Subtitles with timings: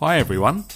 [0.00, 0.66] Hi everyone,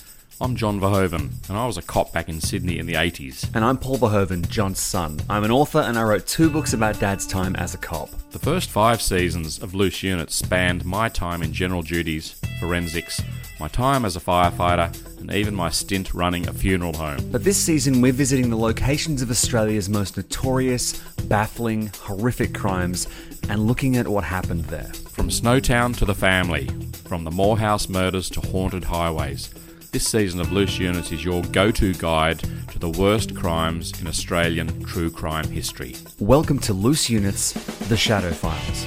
[0.40, 3.54] I'm John Verhoeven, and I was a cop back in Sydney in the 80s.
[3.54, 5.20] And I'm Paul Verhoeven, John's son.
[5.28, 8.08] I'm an author and I wrote two books about Dad's time as a cop.
[8.30, 13.22] The first five seasons of Loose Units spanned my time in general duties, forensics,
[13.60, 17.30] my time as a firefighter, and even my stint running a funeral home.
[17.30, 23.06] But this season, we're visiting the locations of Australia's most notorious, baffling, horrific crimes
[23.50, 24.90] and looking at what happened there.
[25.10, 26.70] From Snowtown to the family,
[27.10, 29.52] from the Moorhouse murders to haunted highways.
[29.90, 32.38] This season of Loose Units is your go to guide
[32.70, 35.96] to the worst crimes in Australian true crime history.
[36.20, 37.50] Welcome to Loose Units
[37.88, 38.86] The Shadow Files.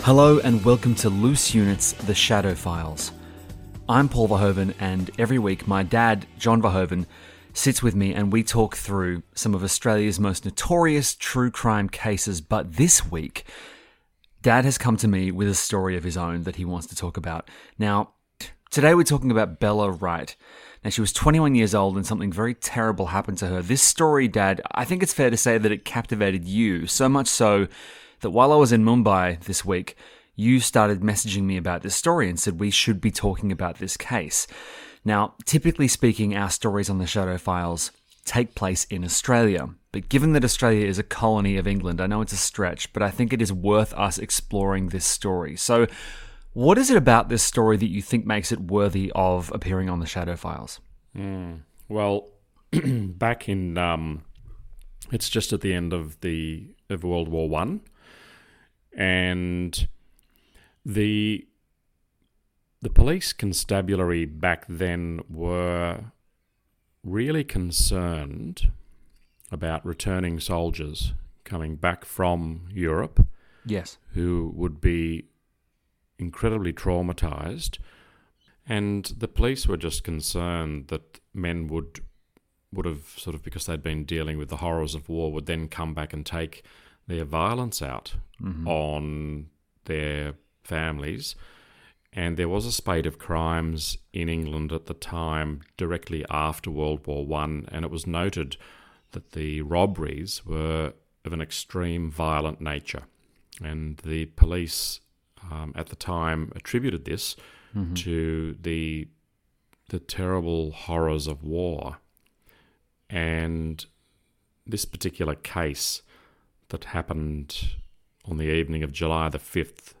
[0.00, 3.12] Hello, and welcome to Loose Units The Shadow Files.
[3.90, 7.04] I'm Paul Verhoeven, and every week my dad, John Verhoeven,
[7.56, 12.40] sits with me and we talk through some of Australia's most notorious true crime cases.
[12.40, 13.44] But this week,
[14.42, 16.96] Dad has come to me with a story of his own that he wants to
[16.96, 17.48] talk about.
[17.78, 18.10] Now,
[18.70, 20.36] today we're talking about Bella Wright.
[20.84, 23.62] Now, she was 21 years old and something very terrible happened to her.
[23.62, 27.26] This story, Dad, I think it's fair to say that it captivated you, so much
[27.26, 27.68] so
[28.20, 29.96] that while I was in Mumbai this week,
[30.36, 33.96] you started messaging me about this story and said we should be talking about this
[33.96, 34.46] case.
[35.06, 37.92] Now, typically speaking, our stories on the Shadow Files
[38.24, 39.68] take place in Australia.
[39.92, 43.04] But given that Australia is a colony of England, I know it's a stretch, but
[43.04, 45.54] I think it is worth us exploring this story.
[45.56, 45.86] So,
[46.54, 50.00] what is it about this story that you think makes it worthy of appearing on
[50.00, 50.80] the Shadow Files?
[51.16, 51.60] Mm.
[51.88, 52.30] Well,
[52.72, 54.24] back in um,
[55.12, 57.80] it's just at the end of the of World War One,
[58.92, 59.86] and
[60.84, 61.46] the
[62.82, 66.04] the police constabulary back then were
[67.02, 68.70] really concerned
[69.50, 73.26] about returning soldiers coming back from Europe.
[73.64, 73.98] Yes.
[74.12, 75.26] Who would be
[76.18, 77.78] incredibly traumatized.
[78.68, 82.00] And the police were just concerned that men would
[82.72, 85.68] would have sort of because they'd been dealing with the horrors of war would then
[85.68, 86.64] come back and take
[87.06, 88.66] their violence out mm-hmm.
[88.66, 89.46] on
[89.84, 90.34] their
[90.64, 91.36] families
[92.16, 97.06] and there was a spate of crimes in England at the time directly after World
[97.06, 98.56] War One, and it was noted
[99.12, 100.94] that the robberies were
[101.26, 103.02] of an extreme violent nature,
[103.62, 105.00] and the police
[105.52, 107.36] um, at the time attributed this
[107.76, 107.92] mm-hmm.
[107.94, 109.08] to the
[109.90, 111.98] the terrible horrors of war,
[113.10, 113.84] and
[114.66, 116.00] this particular case
[116.70, 117.74] that happened
[118.24, 119.94] on the evening of July the fifth,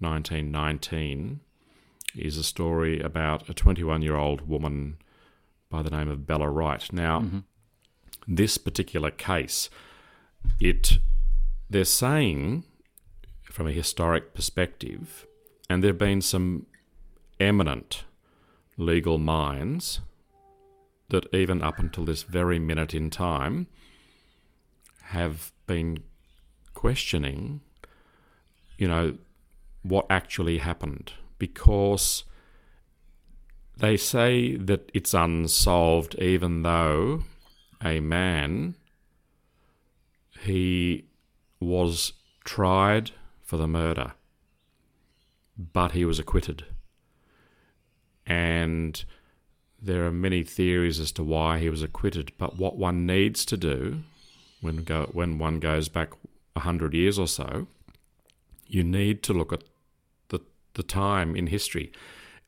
[0.00, 1.40] nineteen nineteen
[2.18, 4.98] is a story about a 21 year old woman
[5.70, 6.92] by the name of Bella Wright.
[6.92, 7.38] Now, mm-hmm.
[8.26, 9.68] this particular case,
[10.60, 10.98] it
[11.68, 12.64] they're saying
[13.44, 15.26] from a historic perspective,
[15.68, 16.66] and there have been some
[17.40, 18.04] eminent
[18.76, 20.00] legal minds
[21.08, 23.66] that even up until this very minute in time
[25.04, 25.98] have been
[26.74, 27.60] questioning,
[28.76, 29.16] you know,
[29.82, 32.24] what actually happened because
[33.76, 37.24] they say that it's unsolved, even though
[37.84, 38.74] a man
[40.40, 41.04] he
[41.60, 42.12] was
[42.44, 43.10] tried
[43.42, 44.12] for the murder,
[45.56, 46.64] but he was acquitted.
[48.26, 49.04] And
[49.80, 53.56] there are many theories as to why he was acquitted, but what one needs to
[53.56, 54.02] do
[54.60, 56.10] when go when one goes back
[56.54, 57.66] a hundred years or so,
[58.66, 59.62] you need to look at
[60.76, 61.92] the time in history.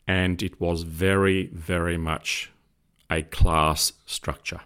[0.06, 2.50] And it was very, very much
[3.10, 4.60] a class structure.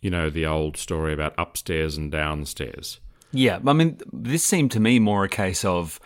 [0.00, 3.00] you know, the old story about upstairs and downstairs.
[3.32, 6.00] Yeah, I mean, this seemed to me more a case of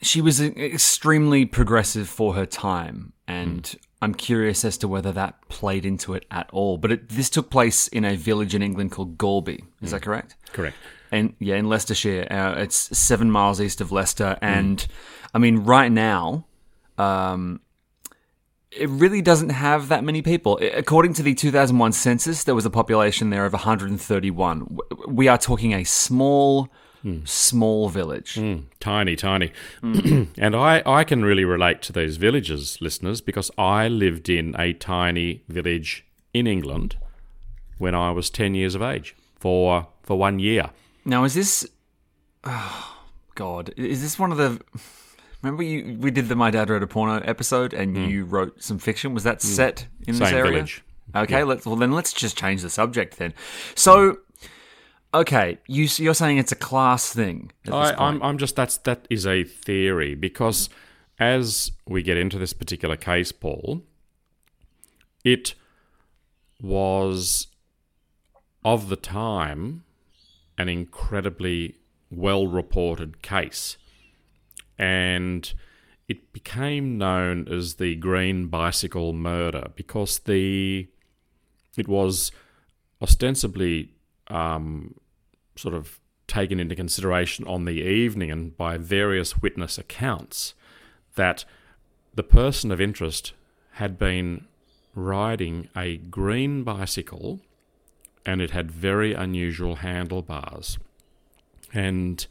[0.00, 3.76] she was extremely progressive for her time, and mm.
[4.02, 6.78] I'm curious as to whether that played into it at all.
[6.78, 9.64] But it, this took place in a village in England called Gaulby.
[9.80, 9.92] Is mm.
[9.92, 10.36] that correct?
[10.52, 10.76] Correct.
[11.10, 14.88] And yeah, in Leicestershire, uh, it's seven miles east of Leicester, and mm.
[15.32, 16.46] I mean, right now,
[16.98, 17.60] um,
[18.76, 20.58] it really doesn't have that many people.
[20.74, 24.78] According to the 2001 census, there was a population there of 131.
[25.06, 26.68] We are talking a small,
[27.04, 27.28] mm.
[27.28, 28.36] small village.
[28.36, 29.52] Mm, tiny, tiny.
[29.82, 30.28] Mm.
[30.38, 34.72] and I, I can really relate to those villages, listeners, because I lived in a
[34.72, 36.96] tiny village in England
[37.78, 40.70] when I was 10 years of age for, for one year.
[41.04, 41.68] Now, is this.
[42.46, 42.90] Oh,
[43.34, 43.72] God.
[43.76, 44.60] Is this one of the
[45.44, 48.08] Remember you we did the My Dad Wrote a Porno episode and mm.
[48.08, 49.12] you wrote some fiction.
[49.12, 49.42] Was that mm.
[49.42, 50.52] set in Same this area?
[50.52, 50.84] Village.
[51.14, 51.44] Okay, yeah.
[51.44, 53.34] let's well then let's just change the subject then.
[53.74, 54.18] So
[55.14, 57.52] okay, you you're saying it's a class thing.
[57.70, 60.68] I, I'm I'm just that's that is a theory because
[61.18, 63.82] as we get into this particular case, Paul,
[65.24, 65.54] it
[66.60, 67.46] was
[68.64, 69.84] of the time
[70.58, 71.76] an incredibly
[72.10, 73.76] well reported case
[74.78, 75.52] and
[76.08, 80.86] it became known as the Green Bicycle Murder because the
[81.76, 82.30] it was
[83.02, 83.90] ostensibly
[84.28, 84.94] um,
[85.56, 90.54] sort of taken into consideration on the evening and by various witness accounts
[91.16, 91.44] that
[92.14, 93.32] the person of interest
[93.72, 94.46] had been
[94.94, 97.40] riding a green bicycle
[98.24, 100.78] and it had very unusual handlebars.
[101.72, 102.26] And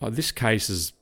[0.00, 0.92] uh, this case is.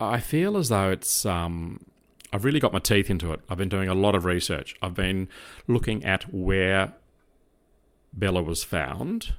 [0.00, 1.26] I feel as though it's.
[1.26, 1.84] Um,
[2.32, 3.40] I've really got my teeth into it.
[3.48, 4.76] I've been doing a lot of research.
[4.80, 5.28] I've been
[5.66, 6.94] looking at where
[8.12, 9.34] Bella was found.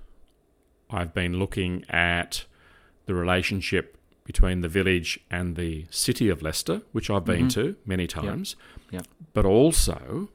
[0.92, 2.46] I've been looking at
[3.06, 7.62] the relationship between the village and the city of Leicester, which I've been mm-hmm.
[7.62, 8.56] to many times.
[8.92, 9.02] Yep.
[9.02, 9.08] Yep.
[9.34, 10.30] But also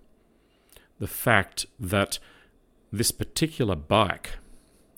[0.99, 2.19] the fact that
[2.91, 4.33] this particular bike,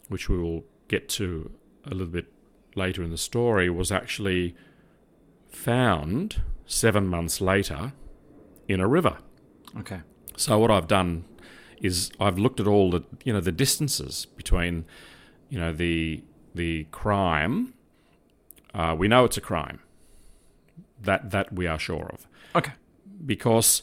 [0.09, 1.51] which we will get to
[1.85, 2.33] a little bit
[2.75, 4.55] later in the story was actually
[5.51, 7.93] found seven months later
[8.69, 9.19] in a river.
[9.79, 10.01] Okay.
[10.37, 11.25] So what I've done
[11.83, 14.85] is I've looked at all the you know the distances between
[15.49, 16.23] you know the
[16.55, 17.75] the crime.
[18.75, 19.81] Uh, we know it's a crime.
[21.01, 22.27] That that we are sure of.
[22.55, 22.73] Okay.
[23.25, 23.83] Because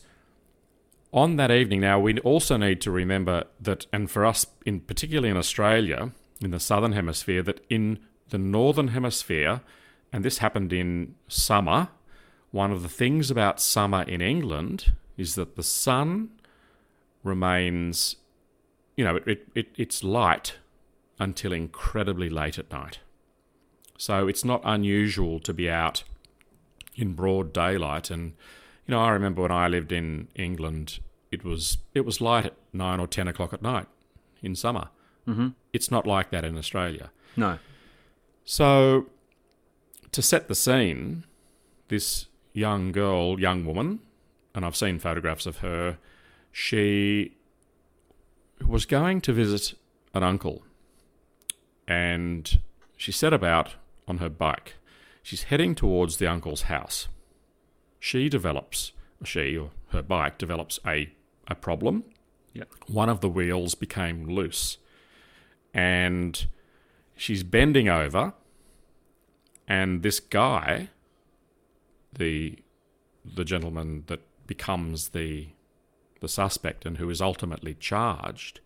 [1.12, 5.30] on that evening, now we also need to remember that, and for us in particularly
[5.30, 9.62] in Australia, in the southern hemisphere, that in the northern hemisphere,
[10.12, 11.90] and this happened in summer.
[12.52, 16.30] One of the things about summer in England is that the sun
[17.24, 18.16] remains,
[18.96, 20.56] you know, it, it, it's light
[21.20, 23.00] until incredibly late at night.
[23.98, 26.04] So it's not unusual to be out
[26.96, 28.10] in broad daylight.
[28.10, 28.34] And,
[28.86, 31.00] you know, I remember when I lived in England,
[31.32, 33.88] it was, it was light at nine or 10 o'clock at night
[34.42, 34.90] in summer.
[35.28, 35.50] Mm-hmm.
[35.74, 37.12] It's not like that in Australia.
[37.36, 37.58] No.
[38.44, 39.08] So,
[40.12, 41.24] to set the scene,
[41.88, 44.00] this young girl, young woman,
[44.54, 45.98] and I've seen photographs of her,
[46.52, 47.36] she
[48.66, 49.74] was going to visit
[50.14, 50.64] an uncle
[51.88, 52.60] and
[52.98, 53.76] she set about
[54.08, 54.76] on her bike.
[55.24, 57.08] She's heading towards the uncle's house.
[58.00, 58.92] She develops,
[59.24, 61.12] she or her bike develops a,
[61.48, 62.04] a problem.
[62.54, 62.70] Yep.
[62.88, 64.78] One of the wheels became loose
[65.76, 66.48] and
[67.18, 68.34] she's bending over,
[69.68, 70.90] and this guy,
[72.18, 72.58] the
[73.26, 75.50] the gentleman that becomes the
[76.22, 78.62] the suspect and who is ultimately charged,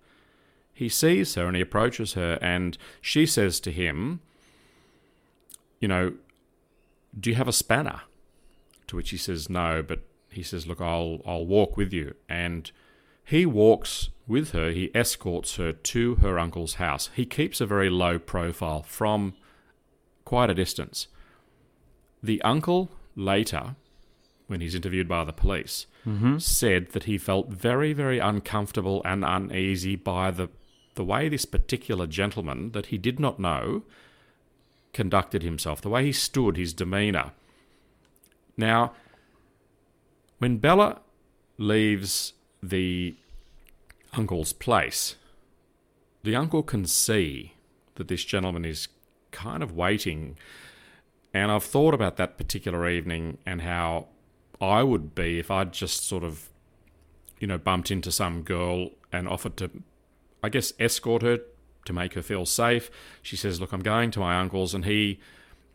[0.80, 4.22] he sees her and he approaches her, and she says to him,
[5.80, 6.14] "You know,
[7.20, 8.02] do you have a spanner?"
[8.88, 12.72] To which he says, "No," but he says, "Look, I'll I'll walk with you." And
[13.26, 17.10] he walks with her, he escorts her to her uncle's house.
[17.14, 19.34] He keeps a very low profile from
[20.24, 21.08] quite a distance.
[22.24, 23.76] The uncle later,
[24.48, 26.38] when he's interviewed by the police, mm-hmm.
[26.38, 30.50] said that he felt very, very uncomfortable and uneasy by the,
[30.96, 33.84] the way this particular gentleman that he did not know
[34.94, 37.32] conducted himself, the way he stood, his demeanour.
[38.58, 38.94] Now,
[40.40, 41.02] when Bella
[41.58, 43.16] leaves the
[44.14, 45.16] uncle's place,
[46.24, 47.54] the uncle can see
[47.96, 48.88] that this gentleman is
[49.32, 50.38] kind of waiting.
[51.34, 54.08] And I've thought about that particular evening and how
[54.60, 56.50] I would be if I'd just sort of
[57.40, 59.72] you know, bumped into some girl and offered to,
[60.44, 61.40] I guess, escort her
[61.86, 62.90] to make her feel safe.
[63.22, 64.74] She says, Look, I'm going to my uncle's.
[64.74, 65.20] And he,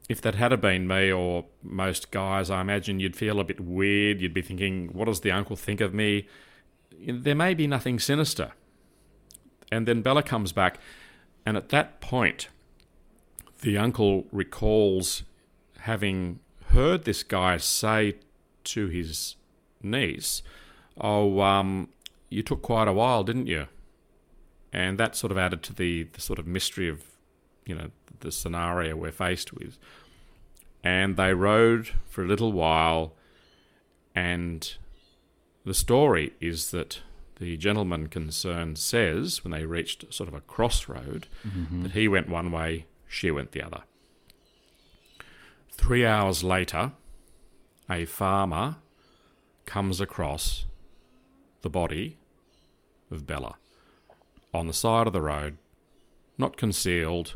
[0.09, 4.21] if that had been me or most guys, I imagine you'd feel a bit weird.
[4.21, 6.27] You'd be thinking, What does the uncle think of me?
[7.07, 8.53] There may be nothing sinister.
[9.71, 10.79] And then Bella comes back.
[11.47, 12.49] And at that point,
[13.61, 15.25] the uncle recalls
[15.81, 18.17] having heard this guy say
[18.65, 19.37] to his
[19.83, 20.43] niece,
[20.99, 21.89] Oh, um,
[22.31, 23.67] you took quite a while, didn't you?
[24.75, 27.05] And that sort of added to the, the sort of mystery of,
[27.65, 27.91] you know,
[28.21, 29.79] the scenario we're faced with.
[30.83, 33.15] And they rode for a little while,
[34.17, 34.75] and
[35.65, 37.01] the story is that
[37.37, 41.85] the gentleman concerned says, when they reached sort of a crossroad, mm-hmm.
[41.85, 43.83] that he went one way, she went the other.
[45.71, 46.93] Three hours later,
[47.89, 48.77] a farmer
[49.67, 50.67] comes across
[51.63, 52.19] the body
[53.11, 53.57] of Bella
[54.55, 55.59] on the side of the road,
[56.39, 57.35] not concealed.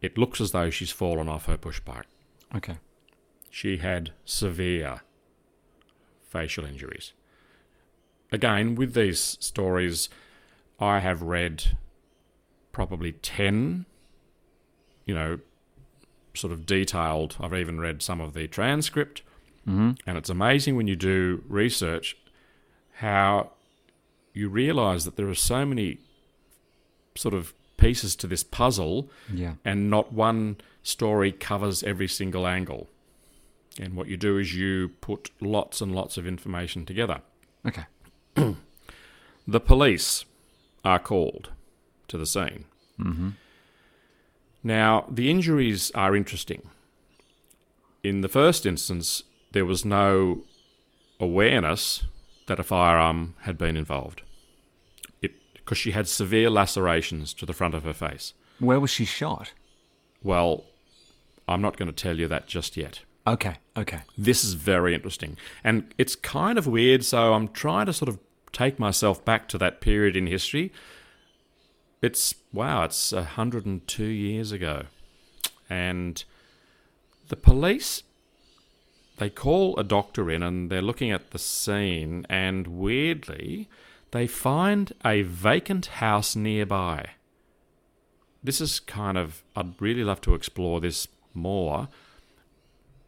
[0.00, 2.06] It looks as though she's fallen off her push bike.
[2.54, 2.76] Okay.
[3.50, 5.00] She had severe
[6.20, 7.12] facial injuries.
[8.30, 10.08] Again, with these stories,
[10.78, 11.76] I have read
[12.72, 13.86] probably 10,
[15.06, 15.40] you know,
[16.34, 17.36] sort of detailed.
[17.40, 19.22] I've even read some of the transcript.
[19.66, 19.92] Mm-hmm.
[20.06, 22.16] And it's amazing when you do research
[22.98, 23.52] how
[24.38, 25.98] you realize that there are so many
[27.14, 29.54] sort of pieces to this puzzle Yeah.
[29.64, 32.88] and not one story covers every single angle.
[33.80, 37.20] And what you do is you put lots and lots of information together.
[37.66, 37.84] Okay.
[39.50, 40.26] The police
[40.84, 41.48] are called
[42.08, 42.66] to the scene.
[43.00, 43.30] Mm-hmm.
[44.62, 46.68] Now, the injuries are interesting.
[48.02, 50.44] In the first instance, there was no
[51.18, 52.04] awareness
[52.46, 54.20] that a firearm had been involved.
[55.68, 58.32] Because she had severe lacerations to the front of her face.
[58.58, 59.52] Where was she shot?
[60.22, 60.64] Well,
[61.46, 63.00] I'm not going to tell you that just yet.
[63.26, 63.56] Okay.
[63.76, 64.00] Okay.
[64.16, 65.36] This is very interesting.
[65.62, 68.18] And it's kind of weird, so I'm trying to sort of
[68.50, 70.72] take myself back to that period in history.
[72.00, 74.84] It's, wow, it's 102 years ago.
[75.68, 76.24] And
[77.28, 78.04] the police,
[79.18, 83.68] they call a doctor in and they're looking at the scene, and weirdly,
[84.10, 87.10] they find a vacant house nearby.
[88.42, 91.88] This is kind of, I'd really love to explore this more.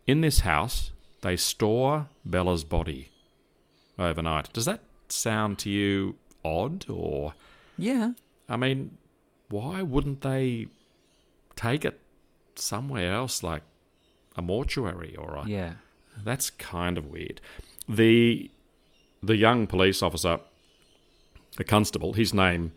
[0.06, 0.90] In this house,
[1.22, 3.10] they store Bella's body
[3.98, 4.52] overnight.
[4.52, 7.34] Does that sound to you odd or
[7.78, 8.12] Yeah.
[8.48, 8.96] I mean,
[9.48, 10.66] why wouldn't they
[11.56, 12.00] take it
[12.56, 13.62] somewhere else like
[14.36, 15.74] a mortuary or a Yeah.
[16.24, 17.40] that's kind of weird.
[17.88, 18.50] The
[19.22, 20.40] the young police officer,
[21.56, 22.72] the constable, his name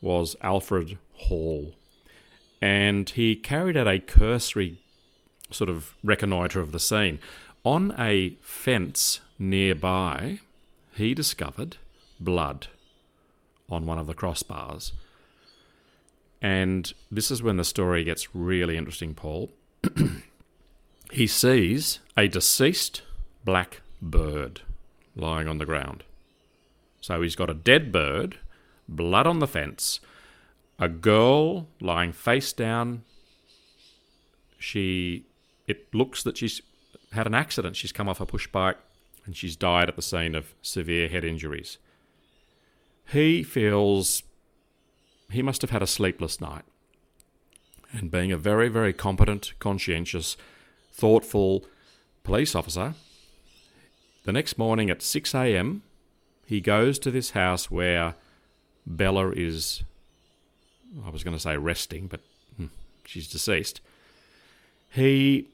[0.00, 1.74] was Alfred Hall,
[2.60, 4.78] and he carried out a cursory
[5.50, 7.18] sort of reconnoitre of the scene.
[7.64, 10.40] On a fence nearby,
[10.94, 11.76] he discovered
[12.20, 12.68] blood
[13.70, 14.92] on one of the crossbars.
[16.40, 19.50] And this is when the story gets really interesting, Paul
[21.12, 23.02] he sees a deceased
[23.44, 24.60] black bird
[25.16, 26.04] lying on the ground.
[27.08, 28.36] So he's got a dead bird,
[28.86, 29.98] blood on the fence,
[30.78, 33.02] a girl lying face down.
[34.58, 35.24] She,
[35.66, 36.60] it looks that she's
[37.12, 37.76] had an accident.
[37.76, 38.76] She's come off a push bike
[39.24, 41.78] and she's died at the scene of severe head injuries.
[43.10, 44.22] He feels
[45.30, 46.66] he must have had a sleepless night.
[47.90, 50.36] And being a very, very competent, conscientious,
[50.92, 51.64] thoughtful
[52.22, 52.92] police officer,
[54.24, 55.84] the next morning at 6 a.m.,
[56.48, 58.14] he goes to this house where
[58.86, 59.82] Bella is,
[61.06, 62.20] I was going to say resting, but
[62.56, 62.66] hmm,
[63.04, 63.80] she's deceased.
[64.90, 65.48] He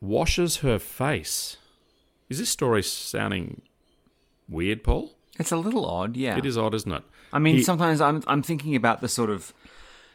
[0.00, 1.56] washes her face.
[2.28, 3.62] Is this story sounding
[4.48, 5.12] weird, Paul?
[5.38, 6.16] It's a little odd.
[6.16, 6.36] Yeah.
[6.38, 7.02] It is odd, isn't it?
[7.32, 9.52] I mean, He- sometimes I'm I'm thinking about the sort of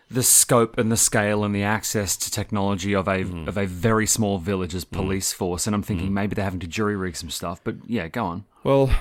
[0.10, 3.48] the scope and the scale and the access to technology of a Mm-hmm.
[3.48, 6.96] of a very small village's police force, and I'm thinking maybe they're having to jury
[6.96, 7.60] rig some stuff.
[7.63, 8.46] But yeah, go on.
[8.63, 8.91] Well,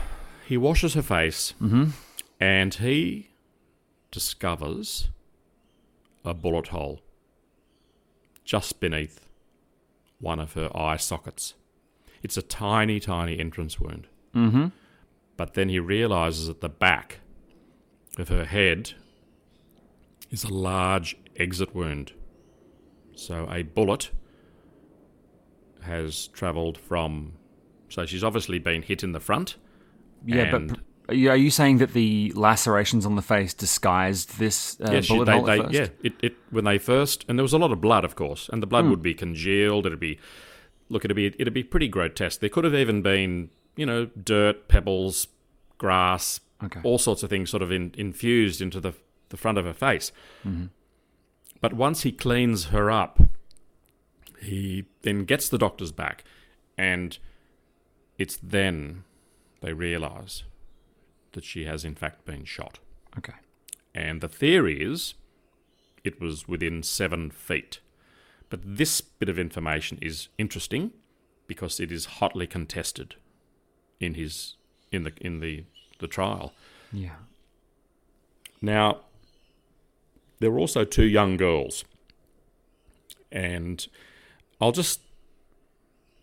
[0.46, 1.54] he washes her face
[2.40, 3.30] and he
[4.10, 5.08] discovers
[6.24, 7.00] a bullet hole
[8.44, 9.26] just beneath
[10.20, 11.54] one of her eye sockets.
[12.22, 14.06] It's a tiny, tiny entrance wound.
[14.34, 14.68] Mm-hmm.
[15.36, 17.20] But then he realizes at the back
[18.18, 18.92] of her head
[20.30, 22.12] is a large exit wound.
[23.14, 24.10] So a bullet
[25.82, 27.34] has travelled from.
[27.88, 29.56] So she's obviously been hit in the front
[30.26, 30.78] Yeah, but
[31.08, 35.32] are you, saying that the lacerations on the face disguised this uh, Yeah, bullet they,
[35.32, 35.72] hole they- first?
[35.72, 35.86] yeah.
[36.02, 38.62] It, it when they first and there was a lot of blood, of course, and
[38.62, 39.86] the blood would be congealed.
[39.86, 40.18] It'd be
[40.88, 42.40] look, it'd be it'd be pretty grotesque.
[42.40, 45.26] There could have even been you know dirt, pebbles,
[45.78, 46.80] grass, Okay.
[46.84, 48.94] all sorts of things, sort of in, infused into the
[49.28, 50.10] the front of her face.
[50.46, 50.66] Mm-hmm.
[51.60, 53.20] But once he cleans her up,
[54.40, 56.24] he then gets the doctors back,
[56.78, 57.18] and
[58.18, 59.04] it's then
[59.64, 60.44] they realise
[61.32, 62.78] that she has in fact been shot.
[63.16, 63.32] Okay.
[63.94, 65.14] And the theory is
[66.04, 67.80] it was within seven feet.
[68.50, 70.92] But this bit of information is interesting
[71.46, 73.14] because it is hotly contested
[74.00, 74.56] in his
[74.92, 75.64] in the in the,
[75.98, 76.52] the trial.
[76.92, 77.16] Yeah.
[78.60, 79.00] Now
[80.40, 81.84] there were also two young girls.
[83.32, 83.86] And
[84.60, 85.00] I'll just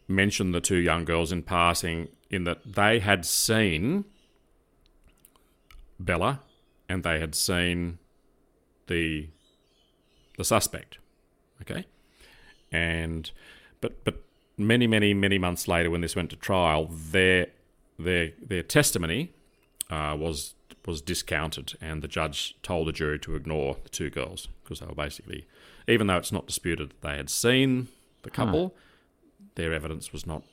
[0.08, 4.06] mention the two young girls in passing in that they had seen
[6.00, 6.40] Bella
[6.90, 8.00] and they had seen
[8.88, 9.28] the
[10.38, 10.98] the suspect.
[11.62, 11.86] Okay?
[12.72, 13.30] And
[13.82, 14.24] but but
[14.58, 17.48] many, many, many months later when this went to trial, their
[18.00, 19.34] their their testimony
[19.90, 24.48] uh, was was discounted, and the judge told the jury to ignore the two girls
[24.64, 25.46] because they were basically,
[25.88, 27.88] even though it's not disputed that they had seen
[28.24, 28.74] the couple,
[29.56, 30.44] their evidence was not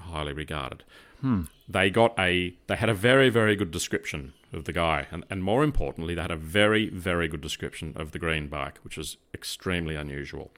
[0.00, 0.84] highly regarded.
[1.20, 1.42] Hmm.
[1.68, 5.42] They got a they had a very very good description of the guy, and, and
[5.42, 9.16] more importantly, they had a very very good description of the green bike, which was
[9.32, 10.50] extremely unusual.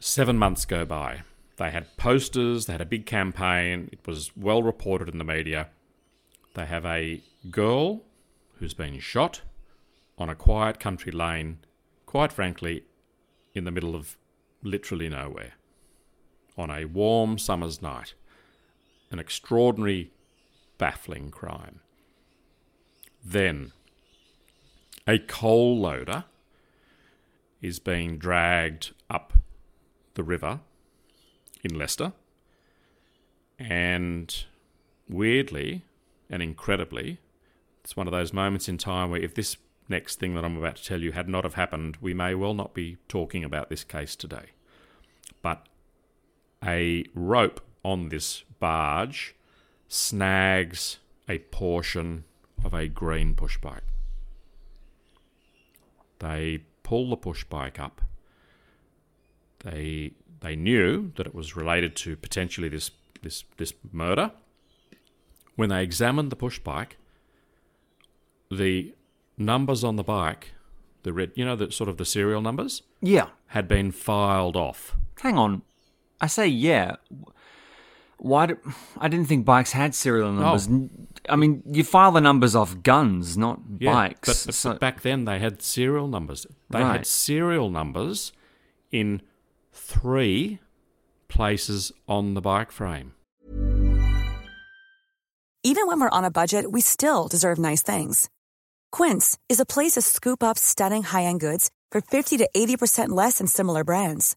[0.00, 1.22] Seven months go by.
[1.56, 5.68] They had posters, they had a big campaign, it was well reported in the media.
[6.54, 7.20] They have a
[7.50, 8.02] girl
[8.58, 9.42] who's been shot
[10.16, 11.58] on a quiet country lane,
[12.06, 12.84] quite frankly,
[13.54, 14.16] in the middle of
[14.62, 15.54] literally nowhere,
[16.58, 18.14] on a warm summer's night.
[19.10, 20.10] An extraordinary,
[20.76, 21.80] baffling crime.
[23.24, 23.72] Then,
[25.06, 26.24] a coal loader
[27.60, 29.32] is being dragged up
[30.14, 30.60] the river
[31.64, 32.12] in Leicester.
[33.58, 34.44] And
[35.08, 35.84] weirdly
[36.30, 37.18] and incredibly,
[37.82, 39.56] it's one of those moments in time where if this
[39.88, 42.54] next thing that I'm about to tell you had not have happened, we may well
[42.54, 44.50] not be talking about this case today.
[45.42, 45.66] But
[46.64, 49.34] a rope on this barge
[49.88, 52.24] snags a portion
[52.64, 53.82] of a green push bike.
[56.18, 58.00] They pull the push bike up.
[59.60, 62.90] They they knew that it was related to potentially this
[63.22, 64.32] this this murder.
[65.56, 66.96] When they examined the push bike,
[68.50, 68.94] the
[69.36, 70.52] numbers on the bike,
[71.02, 73.28] the red, you know, the sort of the serial numbers, Yeah.
[73.48, 74.96] had been filed off.
[75.20, 75.62] Hang on.
[76.20, 76.96] I say yeah.
[78.18, 78.58] Why do,
[78.98, 80.32] I didn't think bikes had serial oh.
[80.32, 80.68] numbers.
[81.28, 84.28] I mean, you file the numbers off guns, not Yeah, bikes.
[84.28, 86.46] But, but, so- but back then they had serial numbers.
[86.70, 86.92] They Right.
[86.98, 88.32] had serial numbers
[88.90, 89.22] in
[89.72, 90.58] three
[91.28, 93.12] places on the bike frame.
[95.64, 98.28] Even when we're on a budget, we still deserve nice things.
[98.90, 103.38] Quince is a place to scoop up stunning high-end goods for 50 to 80% less
[103.38, 104.36] than similar brands.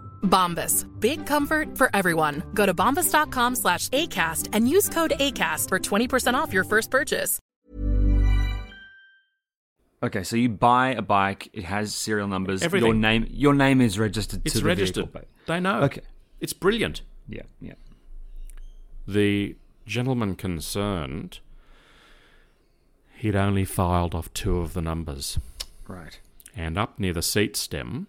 [0.23, 0.87] Bombas.
[0.99, 2.41] Big comfort for everyone.
[2.53, 7.39] Go to bombas.com slash ACAST and use code ACAST for 20% off your first purchase.
[10.03, 11.49] Okay, so you buy a bike.
[11.53, 12.63] It has serial numbers.
[12.63, 12.87] Everything.
[12.87, 13.27] Your name.
[13.29, 15.05] Your name is registered It's to the registered.
[15.11, 15.29] vehicle.
[15.45, 15.81] They know.
[15.83, 16.01] Okay.
[16.39, 17.03] It's brilliant.
[17.29, 17.73] Yeah, yeah.
[19.07, 19.55] The
[19.85, 21.39] gentleman concerned,
[23.15, 25.37] he'd only filed off two of the numbers.
[25.87, 26.19] Right.
[26.55, 28.07] And up near the seat stem,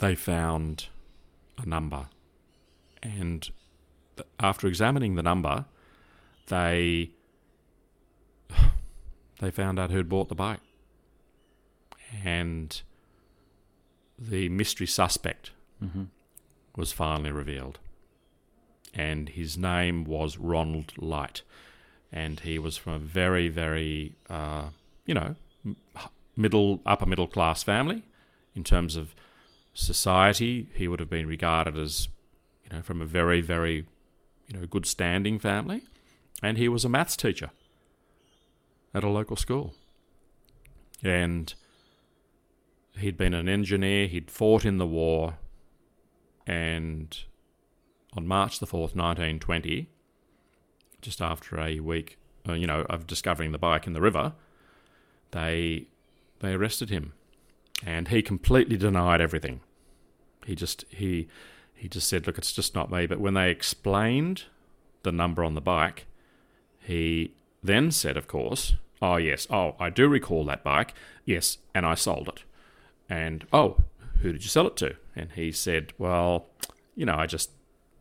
[0.00, 0.88] they found
[1.58, 2.08] a number.
[3.02, 3.42] And
[4.16, 5.66] th- after examining the number,
[6.48, 7.10] they
[9.40, 10.60] they found out who'd bought the bike.
[12.24, 12.80] And
[14.18, 15.50] the mystery suspect
[16.76, 17.78] was finally revealed.
[18.94, 21.42] And his name was Ronald Light.
[22.12, 24.68] And he was from a very, very, uh,
[25.04, 25.34] you know,
[26.36, 28.04] middle, upper middle class family
[28.54, 29.14] in terms of
[29.74, 30.68] society.
[30.74, 32.08] He would have been regarded as,
[32.64, 33.86] you know, from a very, very,
[34.48, 35.82] you know, good standing family.
[36.42, 37.50] And he was a maths teacher
[38.94, 39.74] at a local school.
[41.02, 41.52] And
[42.96, 45.38] he'd been an engineer, he'd fought in the war,
[46.46, 47.18] and
[48.16, 49.88] on March the 4th, 1920,
[51.02, 54.32] just after a week, uh, you know, of discovering the bike in the river,
[55.32, 55.86] they
[56.40, 57.12] they arrested him,
[57.82, 59.60] and he completely denied everything.
[60.46, 61.28] He just he
[61.74, 64.44] he just said, "Look, it's just not me." But when they explained
[65.02, 66.06] the number on the bike,
[66.78, 67.32] he
[67.62, 71.94] then said, "Of course, oh yes, oh I do recall that bike, yes, and I
[71.94, 72.44] sold it."
[73.08, 73.78] And oh,
[74.20, 74.96] who did you sell it to?
[75.16, 76.46] And he said, "Well,
[76.94, 77.50] you know, I just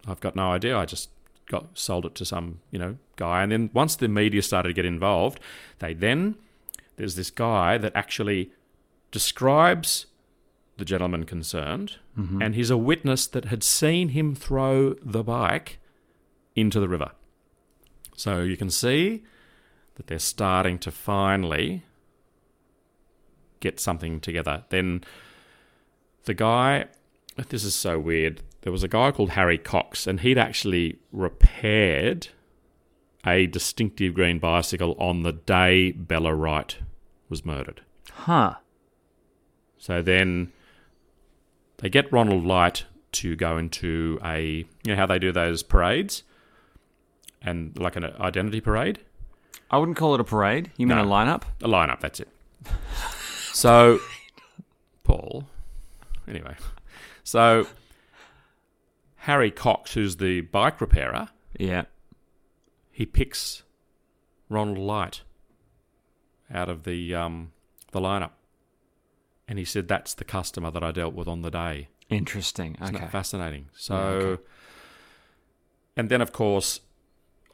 [0.07, 0.77] I've got no idea.
[0.77, 1.09] I just
[1.47, 3.43] got sold it to some, you know, guy.
[3.43, 5.39] And then once the media started to get involved,
[5.79, 6.35] they then
[6.95, 8.51] there's this guy that actually
[9.13, 10.07] describes
[10.77, 12.41] the gentleman concerned, mm-hmm.
[12.41, 15.79] and he's a witness that had seen him throw the bike
[16.55, 17.11] into the river.
[18.17, 19.23] So you can see
[19.95, 21.83] that they're starting to finally
[23.59, 24.63] get something together.
[24.69, 25.03] Then
[26.25, 26.85] the guy,
[27.37, 28.41] oh, this is so weird.
[28.61, 32.29] There was a guy called Harry Cox, and he'd actually repaired
[33.25, 36.77] a distinctive green bicycle on the day Bella Wright
[37.29, 37.81] was murdered.
[38.11, 38.55] Huh.
[39.83, 40.53] So then
[41.79, 46.23] they get Ronald Light to go into a, you know how they do those parades?
[47.41, 48.99] And like an identity parade?
[49.69, 50.71] I wouldn't call it a parade.
[50.77, 51.03] You mean No.
[51.03, 51.43] a lineup?
[51.61, 52.29] A lineup, that's it.
[53.55, 53.99] So,
[55.03, 55.47] Paul,
[56.27, 56.55] anyway,
[57.23, 57.67] so
[59.17, 61.27] Harry Cox, who's the bike repairer,
[61.59, 61.83] Yeah.
[62.89, 63.61] he picks
[64.49, 65.21] Ronald Light
[66.51, 67.51] out of the um,
[67.91, 68.31] the lineup,
[69.47, 71.89] and he said that's the customer that I dealt with on the day.
[72.09, 72.75] Interesting.
[72.81, 73.07] Isn't Okay.
[73.07, 73.69] fascinating?
[73.75, 74.43] So, okay.
[75.95, 76.81] and then of course,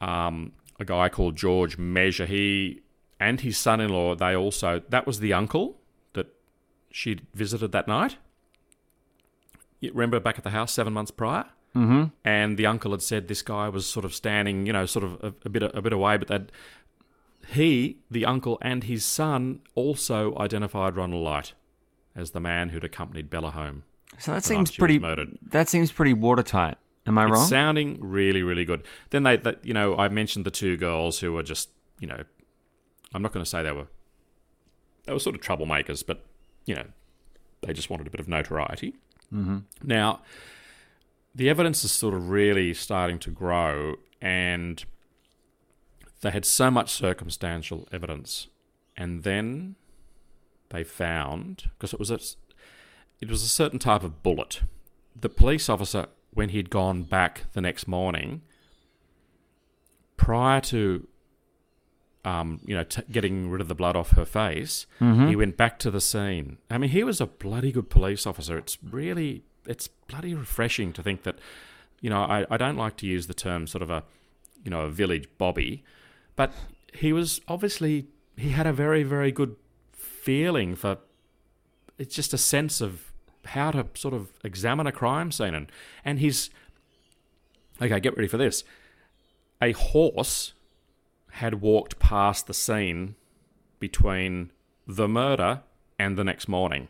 [0.00, 2.80] um, a guy called George Measure, he
[3.18, 5.78] and his son-in-law, they also that was the uncle
[6.14, 6.26] that
[6.90, 8.16] she visited that night.
[9.80, 12.06] You remember back at the house seven months prior, Mm-hmm.
[12.24, 15.12] and the uncle had said this guy was sort of standing, you know, sort of
[15.22, 16.50] a, a bit a bit away, but that
[17.52, 21.52] he, the uncle, and his son also identified Ronald Light
[22.20, 23.82] as the man who'd accompanied Bella home.
[24.18, 24.98] So that seems pretty.
[24.98, 25.38] murdered.
[25.50, 26.76] That seems pretty watertight.
[27.06, 27.46] Am I It's wrong?
[27.48, 28.84] sounding really, really good.
[29.10, 32.22] Then they, that you know, I mentioned the two girls who were just, you know,
[33.14, 33.86] I'm not going to say they were,
[35.06, 36.24] they were sort of troublemakers, but
[36.66, 36.84] you know,
[37.62, 38.94] they just wanted a bit of notoriety.
[39.32, 39.58] Mm-hmm.
[39.82, 40.20] Now,
[41.34, 44.84] the evidence is sort of really starting to grow, and
[46.20, 48.48] they had so much circumstantial evidence,
[48.96, 49.76] and then
[50.70, 52.18] they found because it was a,
[53.20, 54.62] it was a certain type of bullet.
[55.18, 58.42] The police officer, when he'd gone back the next morning,
[60.16, 61.06] prior to
[62.24, 64.86] um, you know, t- getting rid of the blood off her face,
[65.28, 66.58] he went back to the scene.
[66.68, 68.58] I mean, he was a bloody good police officer.
[68.58, 71.38] It's really, it's bloody refreshing to think that,
[72.02, 74.04] you know, I, I don't like to use the term sort of a,
[74.62, 75.82] you know, a village bobby,
[76.36, 76.52] but
[76.92, 78.06] he was obviously,
[78.36, 79.56] he had a very, very good
[80.22, 80.98] feeling for,
[81.98, 83.12] it's just a sense of
[83.46, 85.54] how to sort of examine a crime scene.
[85.54, 85.72] And,
[86.04, 86.50] and his,
[87.80, 88.64] okay, get ready for this.
[89.62, 90.52] A horse
[91.32, 93.14] had walked past the scene
[93.78, 94.52] between
[94.86, 95.62] the murder
[95.98, 96.88] and the next morning.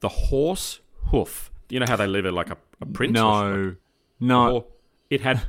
[0.00, 1.50] The horse hoof.
[1.68, 3.12] You know how they leave it like a, a print?
[3.12, 3.76] No,
[4.20, 4.54] no.
[4.54, 4.64] Or
[5.10, 5.42] it had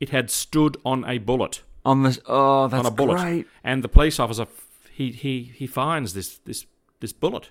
[0.00, 1.62] it had stood on a bullet.
[1.84, 3.16] On the oh, that's on a bullet.
[3.16, 3.46] great.
[3.62, 4.46] And the police officer
[4.94, 6.66] he he he finds this this
[7.00, 7.50] this bullet.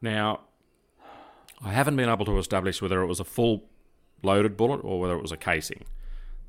[0.00, 0.40] Now,
[1.62, 3.64] I haven't been able to establish whether it was a full
[4.22, 5.84] loaded bullet or whether it was a casing.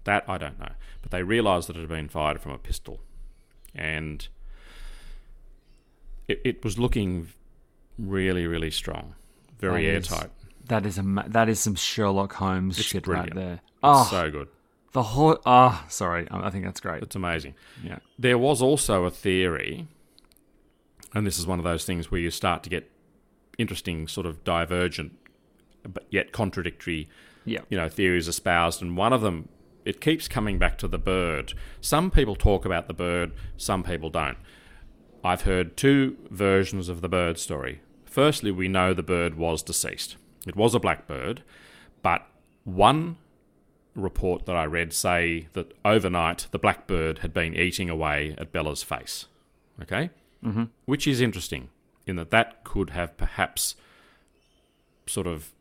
[0.03, 0.71] That I don't know.
[1.01, 2.99] But they realised that it had been fired from a pistol,
[3.75, 4.27] and
[6.27, 7.29] it, it was looking
[7.97, 9.15] really really strong,
[9.59, 10.31] very That is- airtight.
[10.65, 13.35] That is a that is some Sherlock Holmes It's shit brilliant.
[13.35, 13.53] right there.
[13.55, 14.47] It's Oh, so good.
[14.93, 15.39] The whole.
[15.45, 16.27] Ah, sorry.
[16.31, 17.03] I I think that's great.
[17.03, 17.55] It's amazing.
[17.83, 17.99] Yeah.
[18.17, 19.87] There was also a theory,
[21.13, 22.89] and this is one of those things where you start to get
[23.57, 25.11] interesting, sort of divergent,
[25.83, 27.09] but yet contradictory,
[27.45, 27.61] Yeah.
[27.69, 28.81] you know, theories espoused.
[28.81, 29.49] And one of them,
[29.85, 31.53] it keeps coming back to the bird.
[31.81, 34.37] Some people talk about the bird, some people don't.
[35.23, 37.81] I've heard two versions of the bird story.
[38.05, 40.15] Firstly, we know the bird was deceased.
[40.47, 41.43] It was a blackbird,
[42.01, 42.25] but
[42.63, 43.17] one
[43.95, 48.83] report that I read say that overnight the blackbird had been eating away at Bella's
[48.83, 49.25] face.
[49.81, 50.09] Okay?
[50.43, 50.65] Mm-hmm.
[50.85, 51.69] Which is interesting
[52.05, 53.75] in that that could have perhaps
[55.05, 55.51] sort of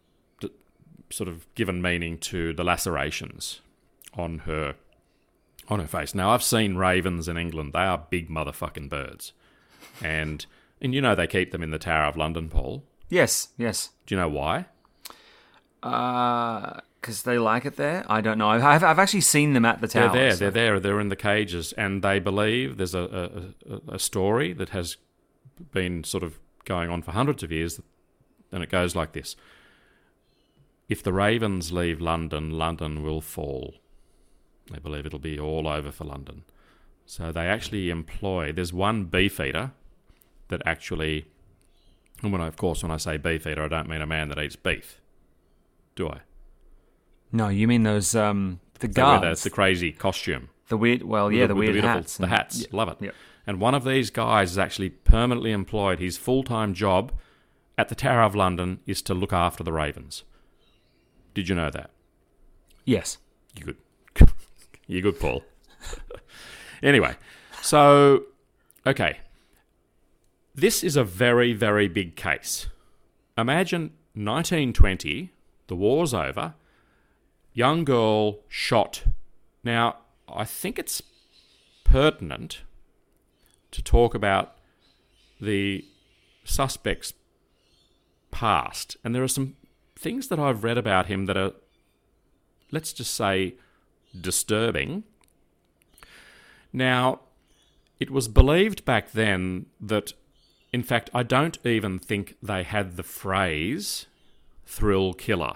[1.11, 3.61] sort of given meaning to the lacerations
[4.15, 4.75] on her
[5.69, 6.15] on her face.
[6.15, 7.73] Now I've seen ravens in England.
[7.73, 9.33] They are big motherfucking birds.
[10.03, 10.45] And
[10.81, 12.85] and you know they keep them in the Tower of London, Paul.
[13.09, 13.49] Yes.
[13.57, 13.91] Yes.
[14.07, 14.67] Do you know why?
[17.01, 18.05] Because they like it there.
[18.09, 18.49] I don't know.
[18.49, 20.13] I've I've actually seen them at the tower.
[20.13, 20.31] They're there.
[20.33, 20.81] so- They're there.
[20.81, 24.97] They're in the cages, and they believe there's a, a, a, a story that has
[25.73, 27.81] been sort of going on for hundreds of years,
[28.51, 29.37] and it goes like this:
[30.89, 33.75] If the ravens leave London, London will fall.
[34.71, 36.45] They believe it'll be all over for London.
[37.07, 38.53] So they actually employ.
[38.53, 39.71] There's one beefeater
[40.49, 41.27] that actually,
[42.23, 44.39] and when I, of course, when I say beefeater, I don't mean a man that
[44.39, 45.01] eats beef.
[45.95, 46.21] Do I?
[47.33, 50.49] No, you mean those um the guards, the, the crazy costume.
[50.69, 51.03] the weird.
[51.03, 52.17] Well, yeah, the, the, weird beautiful- hats.
[52.17, 52.67] The hats, Yeah.
[52.73, 52.97] love it.
[53.01, 53.15] Yep.
[53.47, 55.99] And one of these guys is actually permanently employed.
[56.01, 57.13] His full time job
[57.77, 60.25] at the Tower of London is to look after the ravens.
[61.35, 61.91] Did you know that?
[62.85, 63.19] Yes.
[63.57, 63.65] You
[64.15, 64.31] good?
[64.87, 65.45] you good, Paul?
[66.83, 67.15] anyway,
[67.63, 68.25] so
[68.87, 69.19] okay,
[70.55, 72.67] this is a very very big case.
[73.37, 75.31] Imagine 1920,
[75.69, 76.55] the war's over,
[77.59, 79.03] young girl shot.
[79.65, 79.97] Now,
[80.29, 81.03] I think it's
[81.83, 82.63] pertinent
[83.73, 84.55] to talk about
[85.41, 85.85] the
[86.45, 87.15] suspect's
[88.31, 88.97] past.
[89.03, 89.57] And there are some
[89.99, 91.53] things that I've read about him that are,
[92.71, 93.57] let's just say,
[94.19, 95.03] disturbing.
[96.73, 97.23] Now,
[97.99, 100.13] it was believed back then that,
[100.73, 104.07] in fact, I don't even think they had the phrase
[104.65, 105.55] thrill killer.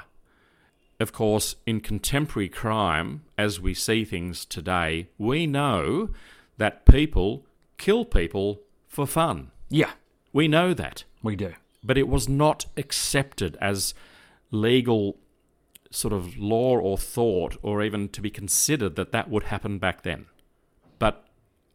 [1.03, 6.11] Of course, in contemporary crime, as we see things today, we know
[6.59, 7.45] that people
[7.77, 9.51] kill people for fun.
[9.69, 9.93] Yeah,
[10.33, 11.03] We know that.
[11.23, 11.55] we do.
[11.83, 13.95] But it was not accepted as
[14.53, 15.17] legal
[15.91, 20.03] sort of law or thought, or even to be considered that that would happen back
[20.03, 20.27] then.
[21.01, 21.27] But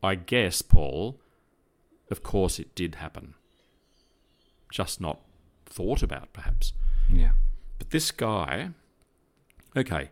[0.01, 1.19] I guess, Paul,
[2.09, 3.33] of course it did happen.
[4.71, 5.19] Just not
[5.65, 6.71] thought about, perhaps.
[7.11, 7.31] Yeah.
[7.77, 8.69] But this guy,
[9.77, 10.09] okay,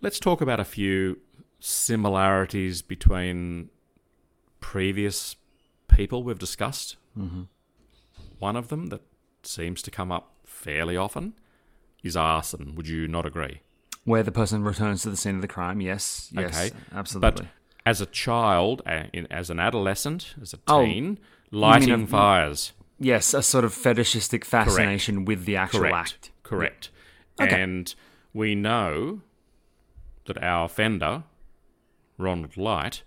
[0.00, 1.18] let's talk about a few
[1.60, 3.70] similarities between
[4.60, 5.36] previous
[5.88, 6.96] people we've discussed.
[7.18, 7.42] Mm-hmm.
[8.38, 9.02] One of them that
[9.42, 11.34] seems to come up fairly often
[12.02, 12.74] is arson.
[12.76, 13.60] Would you not agree?
[14.04, 15.80] Where the person returns to the scene of the crime.
[15.80, 16.30] Yes.
[16.32, 16.56] Yes.
[16.56, 17.30] okay, Absolutely.
[17.30, 17.46] But
[17.84, 21.18] as a child, as an adolescent, as a Oh, teen,
[21.50, 22.72] lighting a- fires.
[22.98, 25.94] yes, a sort of fetishistic fascination with the actual Correct.
[25.96, 26.30] act.
[26.42, 26.90] Correct.
[27.40, 27.60] Okay.
[27.62, 27.94] And
[28.38, 29.20] we know
[30.26, 31.24] that our offender,
[32.16, 33.02] Ronald Light,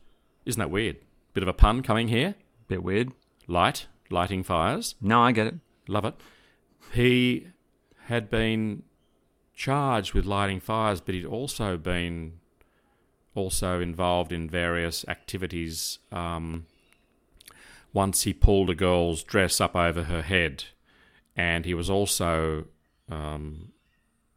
[0.45, 0.97] isn't that weird?
[1.33, 2.35] Bit of a pun coming here.
[2.67, 3.13] Bit weird.
[3.47, 4.95] Light, lighting fires.
[4.99, 5.55] No, I get it.
[5.87, 6.15] Love it.
[6.91, 7.47] He
[8.07, 8.83] had been
[9.55, 12.33] charged with lighting fires, but he'd also been
[13.33, 15.99] also involved in various activities.
[16.11, 16.65] Um,
[17.93, 20.65] once he pulled a girl's dress up over her head,
[21.37, 22.65] and he was also
[23.09, 23.71] um,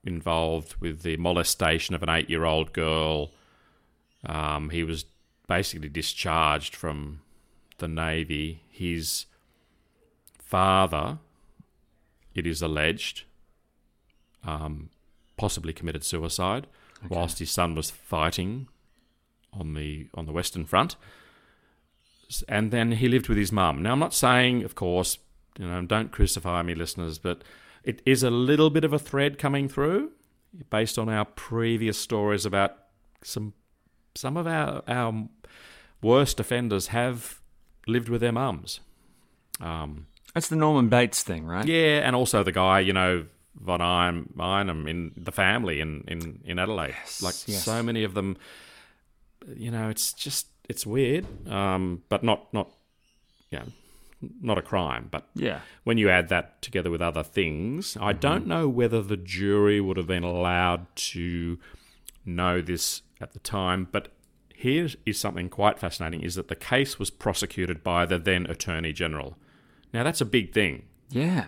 [0.05, 3.33] involved with the molestation of an eight-year-old girl.
[4.25, 5.05] Um, he was
[5.49, 7.21] basically discharged from
[7.79, 8.63] the navy.
[8.71, 9.27] His
[10.39, 11.19] father,
[12.35, 13.25] it is alleged,
[14.47, 14.91] um,
[15.37, 16.67] possibly committed suicide
[17.09, 18.69] whilst his son was fighting
[19.53, 20.97] on the on the Western Front,
[22.49, 23.83] and then he lived with his mum.
[23.83, 25.19] Now I'm not saying, of course,
[25.59, 27.43] you know, don't crucify me, listeners, but
[27.85, 30.13] it is a little bit of a thread coming through,
[30.71, 32.77] based on our previous stories about
[33.23, 33.53] some
[34.15, 35.29] some of our our
[36.03, 37.41] worst offenders have
[37.87, 38.81] lived with their mums.
[39.61, 41.67] Um, That's the Norman Bates thing, right?
[41.67, 43.27] yeah, and also the guy, you know,
[43.61, 46.95] Von Ein- Einem in the family in, in, in Adelaide.
[47.01, 47.63] Yes, like yes.
[47.63, 48.37] so many of them,
[49.55, 52.69] you know, it's just it's weird, um, but not not
[53.51, 53.67] you know,
[54.41, 55.09] not a crime.
[55.11, 55.61] But Yeah.
[55.85, 58.21] when you add that together with other things, I mm-hmm.
[58.21, 61.59] don't know whether the jury would have been allowed to
[62.25, 63.89] know this at the time.
[63.91, 64.09] But
[64.55, 68.93] here is something quite fascinating: is that the case was prosecuted by the then Attorney
[68.93, 69.37] General.
[69.93, 71.47] Now that's a big thing Yeah.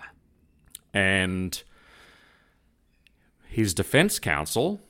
[0.94, 1.62] and
[3.48, 4.80] his defence counsel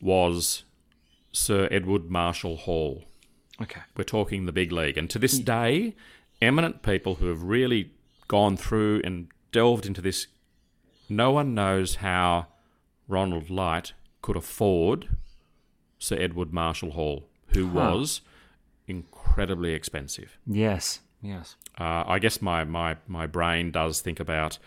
[0.00, 0.62] was
[1.32, 3.04] Sir Edward Marshall Hall.
[3.60, 3.80] Okay.
[3.96, 4.96] We're talking the big league.
[4.96, 5.44] And to this hmm.
[5.44, 5.96] day,
[6.40, 7.92] eminent people who have really
[8.28, 10.26] gone through and delved into this,
[11.08, 12.48] no one knows how
[13.06, 15.08] Ronald Light could afford
[15.98, 18.20] Sir Edward Marshall Hall, who was
[18.86, 20.38] incredibly expensive.
[20.46, 21.00] Yes.
[21.22, 21.56] Yes.
[21.78, 24.58] Uh, I guess my, my, my brain does think about,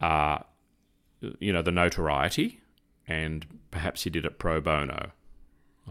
[0.00, 0.38] uh,
[1.38, 2.60] you know, the notoriety,
[3.06, 5.12] and perhaps he did it pro bono.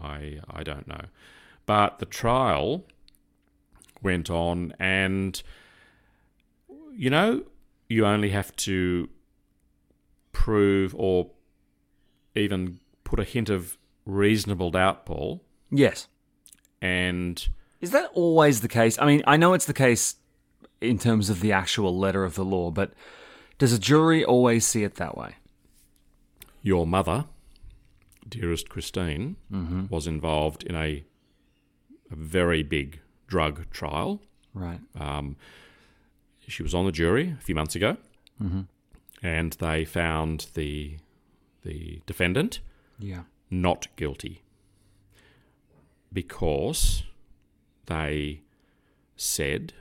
[0.00, 1.06] I I don't know,
[1.66, 2.86] but the trial
[4.02, 5.42] went on, and
[6.94, 7.44] you know,
[7.88, 9.08] you only have to
[10.32, 11.30] prove or
[12.34, 16.08] even put a hint of reasonable doubt, Paul, Yes.
[16.80, 17.48] and
[17.80, 18.98] Is that always the case?
[18.98, 20.16] I mean, I know it's the case
[20.80, 22.92] in terms of the actual letter of the law, but
[23.58, 25.36] does a jury always see it that way?
[26.64, 27.24] your mother,
[28.28, 29.86] dearest Christine, mm-hmm.
[29.90, 31.04] was involved in a,
[32.08, 33.00] a very big
[33.32, 34.20] drug trial.
[34.52, 34.80] Right.
[35.00, 35.36] Um,
[36.46, 37.96] she was on the jury a few months ago,
[39.22, 40.98] and they found the
[41.64, 42.60] the defendant
[42.98, 43.22] Yeah.
[43.50, 44.42] not guilty
[46.12, 47.04] because
[47.86, 48.42] they
[49.16, 49.72] said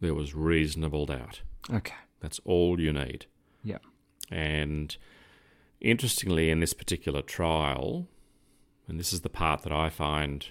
[0.00, 1.40] there was reasonable doubt.
[1.72, 1.94] Okay.
[2.20, 3.26] That's all you need.
[3.64, 3.78] Yeah.
[4.30, 4.96] And
[5.80, 8.06] interestingly, in this particular trial,
[8.86, 10.48] and this is the part that I find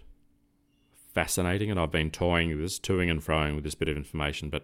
[1.16, 4.50] fascinating, and I've been toying with this, toing and froing with this bit of information,
[4.50, 4.64] but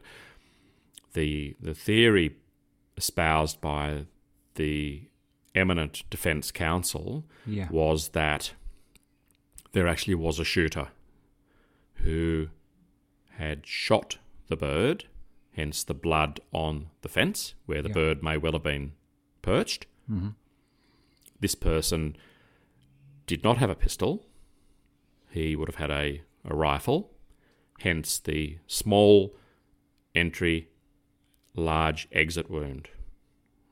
[1.14, 2.36] the the theory
[2.98, 4.06] espoused by
[4.56, 5.04] the
[5.56, 7.68] eminent defence counsel Yeah.
[7.72, 8.54] was that
[9.72, 10.90] there actually was a shooter
[11.96, 12.50] who
[13.32, 15.06] had shot the bird,
[15.54, 17.94] hence the blood on the fence where the Yeah.
[17.94, 18.92] bird may well have been
[19.42, 19.86] perched.
[20.10, 20.30] Mm-hmm.
[21.40, 22.16] This person
[23.26, 24.26] did not have a pistol.
[25.32, 27.12] He would have had a, a rifle,
[27.80, 29.36] hence the small
[30.16, 30.70] entry,
[31.56, 32.90] large exit wound.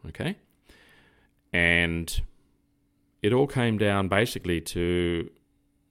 [0.08, 0.38] Okay?
[1.52, 2.22] And
[3.22, 5.30] it all came down basically to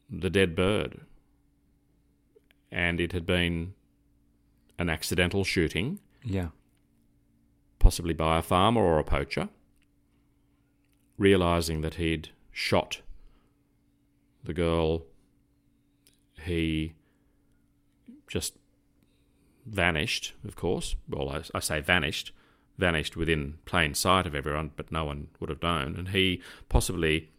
[0.09, 1.01] the dead bird.
[2.71, 3.75] And it had been
[4.79, 6.51] an accidental shooting, Yeah.
[7.79, 9.49] possibly by a farmer or a poacher,
[11.17, 13.01] realizing that he'd shot
[14.45, 15.05] the girl.
[16.49, 16.95] He
[18.27, 18.55] just
[19.67, 20.97] vanished, of course.
[21.09, 22.33] Well, I, I say vanished,
[22.79, 25.95] vanished within plain sight of everyone, but no one would have known.
[25.97, 27.31] And he possibly,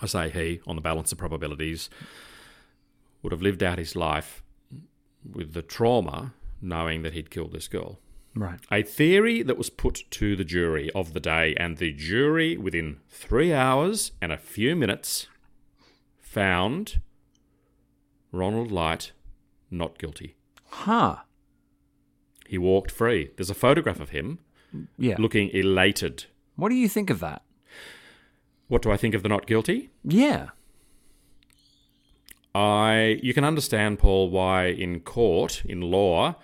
[0.00, 1.88] I say he, on the balance of probabilities,
[3.22, 4.42] would have lived out his life
[5.32, 7.98] with the trauma knowing that he'd killed this girl.
[8.34, 8.60] Right.
[8.70, 12.98] A theory that was put to the jury of the day, and the jury, within
[13.08, 15.28] three hours and a few minutes,
[16.20, 17.00] found
[18.32, 19.12] Ronald Light
[19.70, 20.36] not guilty.
[20.66, 21.16] Huh.
[22.46, 23.30] He walked free.
[23.36, 24.38] There's a photograph of him
[24.96, 25.16] Yeah.
[25.18, 26.24] looking elated.
[26.56, 27.42] What do you think of that?
[28.68, 29.90] What do I think of the not guilty?
[30.04, 30.48] Yeah.
[32.54, 36.36] I you can understand, Paul, why in court, in law,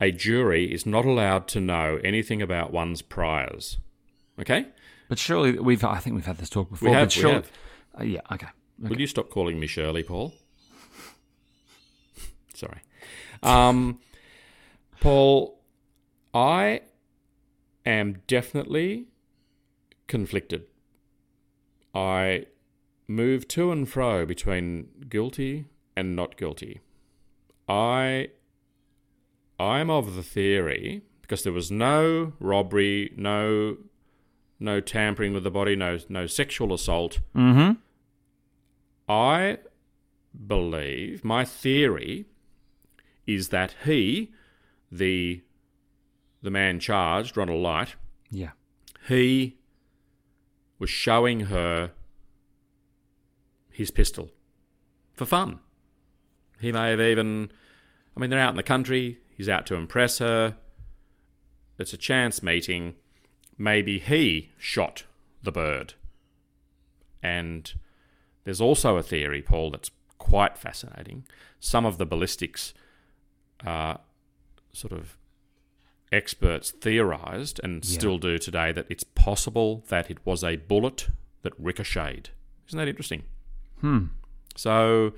[0.00, 3.78] a jury is not allowed to know anything about one's priors.
[4.40, 4.66] Okay?
[5.08, 6.90] But surely we've I think we've had this talk before.
[6.90, 7.50] We have, but we have.
[8.00, 8.46] Uh, yeah, okay.
[8.78, 10.32] Will you stop calling me Shirley, Paul?
[12.58, 12.80] Sorry.
[13.40, 14.00] Um,
[15.00, 15.60] Paul,
[16.34, 16.80] I
[17.86, 19.06] am definitely
[20.08, 20.64] conflicted.
[21.94, 22.46] I
[23.06, 26.80] move to and fro between guilty and not guilty.
[27.68, 28.30] I
[29.60, 33.76] I'm of the theory because there was no robbery, no
[34.58, 37.20] no tampering with the body, no no sexual assault.
[37.36, 37.74] Mm-hmm.
[39.08, 39.58] I
[40.46, 42.26] believe, my theory
[43.28, 44.32] is that he,
[44.90, 45.42] the
[46.42, 47.94] the man charged, Ronald Light,
[48.30, 48.50] Yeah.
[49.08, 49.58] he
[50.78, 51.90] was showing her
[53.70, 54.30] his pistol
[55.14, 55.58] for fun.
[56.60, 57.50] He may have even,
[58.16, 60.56] I mean, they're out in the country, he's out to impress her.
[61.76, 62.94] It's a chance meeting.
[63.56, 65.02] Maybe he shot
[65.42, 65.94] the bird.
[67.20, 67.72] And
[68.44, 71.24] there's also a theory, Paul, that's quite fascinating.
[71.58, 72.74] Some of the ballistics
[73.66, 73.96] uh,
[74.72, 75.16] sort of
[76.12, 77.98] experts theorized and Yeah.
[77.98, 81.08] still do today that it's possible that it was a bullet
[81.42, 82.30] that ricocheted.
[82.68, 83.24] Isn't that interesting?
[83.80, 84.06] Hmm.
[84.56, 85.12] So,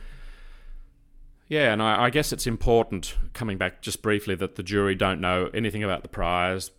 [1.49, 5.21] yeah, and I, I guess it's important, coming back just briefly, that the jury don't
[5.21, 6.71] know anything about the priors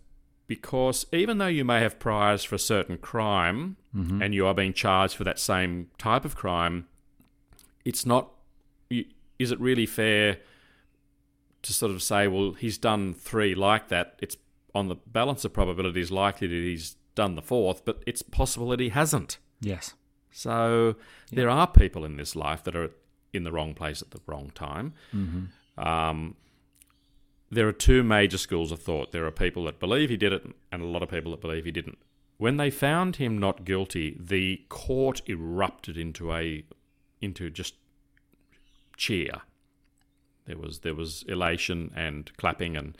[0.46, 4.22] because even though you may have priors for a certain crime Mhm.
[4.22, 6.86] and you are being charged for that same type of crime,
[7.84, 8.30] it's not.
[9.38, 10.38] Is it really fair
[11.62, 14.16] to sort of say, well, he's done three like that?
[14.20, 14.36] It's
[14.74, 18.80] on the balance of probabilities likely that he's done the fourth, but it's possible that
[18.80, 19.38] he hasn't.
[19.60, 19.94] Yes.
[20.30, 20.96] So
[21.30, 22.90] there are people in this life that are
[23.32, 24.94] in the wrong place at the wrong time.
[25.14, 25.48] Mhm.
[25.76, 26.36] Um,
[27.50, 29.12] there are two major schools of thought.
[29.12, 31.64] There are people that believe he did it, and a lot of people that believe
[31.66, 31.98] he didn't.
[32.38, 36.64] When they found him not guilty, the court erupted into a
[37.20, 37.74] into just
[38.96, 39.42] cheer.
[40.46, 42.96] There was there was elation and clapping and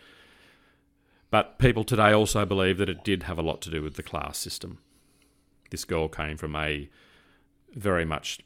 [1.31, 4.03] but people today also believe that it did have a lot to do with the
[4.03, 4.79] class system.
[5.71, 6.91] This girl came from a
[7.75, 8.41] very much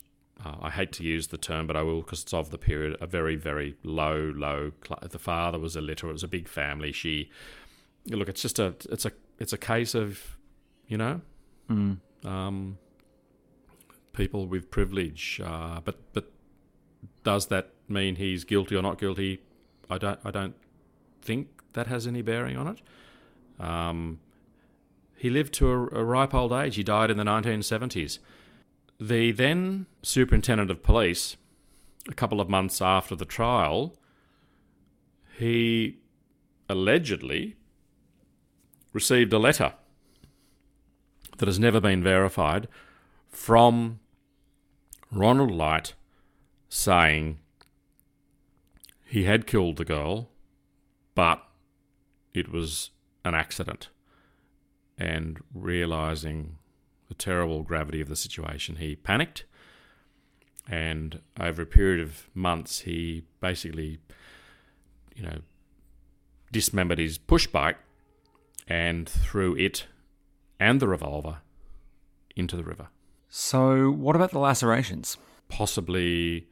[0.44, 2.96] uh, I hate to use the term, but I will because it's of the period.
[3.00, 4.72] A very, very low, low.
[5.00, 6.10] The father was illiterate.
[6.10, 6.92] It was a big family.
[6.92, 7.30] She,
[8.06, 10.36] look, it's just a, it's a, it's a case of,
[10.88, 11.20] you know,
[11.70, 11.98] Mm.
[12.24, 12.78] um,
[14.12, 15.40] people with privilege.
[15.42, 16.30] Uh, but, but
[17.24, 19.40] does that mean he's guilty or not guilty?
[19.88, 20.54] I don't, I don't
[21.22, 23.62] think that has any bearing on it.
[23.64, 24.20] Um,
[25.16, 26.76] he lived to a, a ripe old age.
[26.76, 28.18] He died in the 1970s.
[29.00, 31.36] The then superintendent of police,
[32.08, 33.96] a couple of months after the trial,
[35.38, 35.98] he
[36.68, 37.56] allegedly
[38.92, 39.74] received a letter
[41.38, 42.68] that has never been verified
[43.28, 44.00] from
[45.10, 45.94] Ronald Light
[46.68, 47.38] saying
[49.06, 50.28] he had killed the girl,
[51.14, 51.42] but
[52.34, 52.90] it was
[53.24, 53.88] an accident.
[54.98, 56.58] And realizing
[57.08, 59.44] the terrible gravity of the situation, he panicked.
[60.68, 64.00] And over a period of months, he basically,
[65.14, 65.38] you know,
[66.50, 67.76] dismembered his push bike
[68.66, 69.86] and threw it
[70.58, 71.38] and the revolver
[72.34, 72.88] into the river.
[73.28, 75.16] So, what about the lacerations?
[75.48, 76.48] Possibly,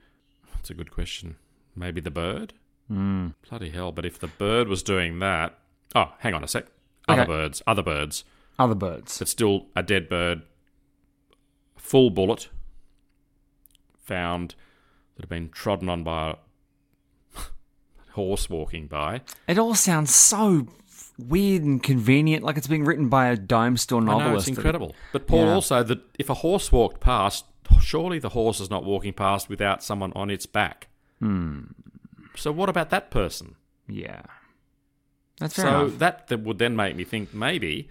[0.55, 1.37] that's a good question.
[1.77, 2.53] Maybe the bird?
[2.91, 3.35] Mm.
[3.49, 3.93] Bloody hell.
[3.93, 5.59] But if the bird was doing that.
[5.95, 6.67] Oh, hang on a sec.
[7.09, 7.29] Other Okay.
[7.33, 7.63] birds.
[7.67, 8.25] Other birds.
[8.59, 9.19] Other birds.
[9.19, 10.43] But still a dead bird.
[11.77, 12.49] Full bullet.
[14.05, 14.55] Found
[15.17, 16.31] that had been trodden on by
[17.37, 17.41] a
[18.13, 19.23] horse walking by.
[19.49, 20.67] It all sounds so
[21.19, 24.29] weird and convenient, like it's being written by a dime store I novelist.
[24.33, 24.95] know, it's incredible.
[25.13, 25.55] But Paul, Yeah.
[25.55, 27.45] also, that if a horse walked past,
[27.81, 30.89] surely the horse is not walking past without someone on its back.
[31.25, 31.61] Hmm.
[32.37, 33.55] So what about that person?
[33.89, 34.21] Yeah.
[35.39, 35.99] That's fair so enough.
[36.01, 37.89] that, that would then make me think maybe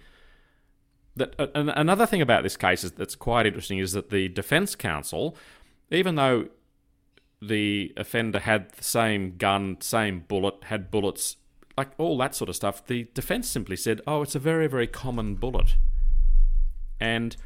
[1.16, 4.76] that uh, another thing about this case is that's quite interesting is that the defense
[4.76, 5.36] counsel,
[5.90, 6.46] even though
[7.42, 11.36] the offender had the same gun, same bullet, had bullets,
[11.76, 14.86] like all that sort of stuff, the defense simply said, "Oh, it's a very, very
[14.86, 15.74] common bullet."
[17.00, 17.36] And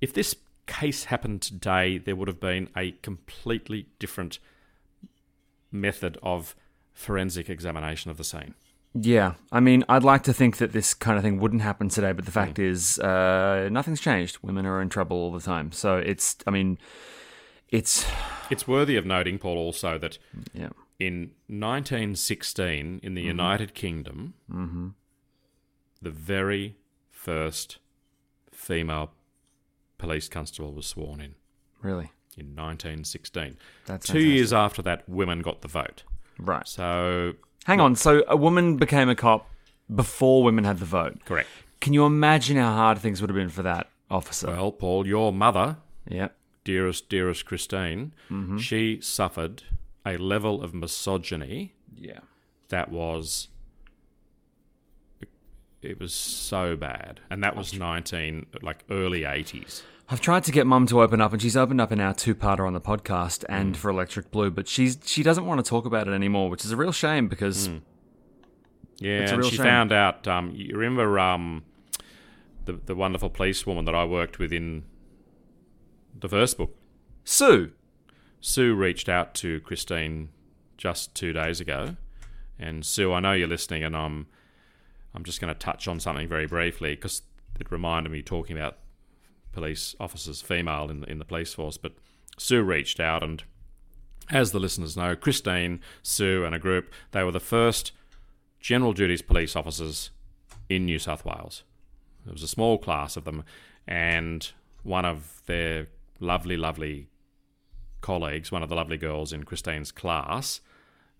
[0.00, 0.36] if this
[0.66, 4.38] case happened today, there would have been a completely different
[5.72, 6.54] method of
[6.92, 8.54] forensic examination of the scene.
[8.94, 12.12] Yeah, I mean, I'd like to think that this kind of thing wouldn't happen today,
[12.12, 12.64] but the fact Hmm.
[12.64, 14.38] is, uh, nothing's changed.
[14.42, 15.72] Women are in trouble all the time.
[15.72, 16.78] So it's, I mean,
[17.68, 18.04] it's.
[18.50, 20.18] It's worthy of noting, Paul, also that
[20.52, 20.68] Yeah.
[20.98, 24.88] in 1916 in the United Kingdom, Mm-hmm.
[26.02, 26.76] the very
[27.10, 27.78] first
[28.50, 29.12] female
[29.96, 31.34] police constable was sworn in
[31.80, 32.10] Really?
[32.36, 33.56] In 1916.
[33.86, 36.02] That's Two years after that, women got the vote.
[36.38, 36.66] Right.
[36.66, 37.94] So, Hang on.
[37.94, 39.48] So a woman became a cop
[39.94, 41.24] before women had the vote.
[41.24, 41.48] correct.
[41.80, 44.46] Can you imagine how hard things would have been for that officer?
[44.48, 45.76] Well, Paul, your mother,
[46.08, 46.36] Yep.
[46.64, 48.60] dearest, dearest Christine, Mhm.
[48.60, 49.64] she suffered
[50.06, 52.20] a level of misogyny Yeah.
[52.68, 53.48] that was
[55.80, 59.82] it was so bad, and that was nineteen like early eighties.
[60.12, 62.66] I've tried to get Mum to open up, and she's opened up in our two-parter
[62.66, 66.06] on the podcast and for Electric Blue, but she's she doesn't want to talk about
[66.06, 67.68] it anymore, which is a real shame because
[68.98, 69.64] Yeah, It's a and real she shame.
[69.64, 70.28] found out.
[70.28, 71.64] Um, you remember um,
[72.66, 74.84] the the wonderful policewoman that I worked with in
[76.14, 76.76] the first book.
[77.24, 77.70] Sue.
[78.42, 80.28] Sue reached out to Christine
[80.76, 81.96] just two days ago,
[82.58, 84.26] and Sue, I know you're listening, and I'm
[85.14, 87.22] I'm just going to touch on something very briefly because
[87.58, 88.76] it reminded me talking about
[89.52, 91.76] police officers, female in the, in the police force.
[91.76, 91.92] But
[92.38, 93.42] Sue reached out, and
[94.30, 97.92] as the listeners know, Christine, Sue, and a group they were the first
[98.60, 100.10] general duties police officers
[100.68, 101.64] in New South Wales.
[102.24, 103.44] There was a small class of them,
[103.86, 104.50] and
[104.82, 105.88] one of their
[106.20, 107.08] lovely, lovely
[108.00, 110.60] colleagues, one of the lovely girls in Christine's class,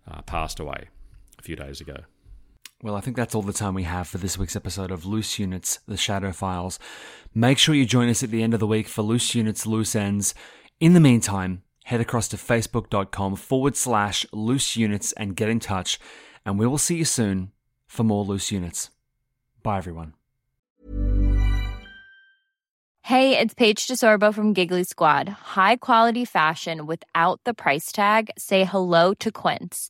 [0.09, 0.89] uh, passed away
[1.37, 1.97] a few days ago.
[2.83, 5.39] Well, I think that's all the time we have for this week's episode of Loose
[5.39, 6.79] Units, The Shadow Files.
[7.33, 9.95] Make sure you join us at the end of the week for Loose Units, Loose
[9.95, 10.35] Ends.
[10.81, 15.97] In the meantime, head across to facebook.com forward slash loose units and get in touch,
[16.45, 17.53] and we will see you soon
[17.87, 18.89] for more Loose Units.
[19.63, 20.15] Bye, everyone.
[23.03, 25.29] Hey, it's Paige DeSorbo from Giggly Squad.
[25.29, 28.29] High quality fashion without the price tag.
[28.37, 29.89] Say hello to Quince.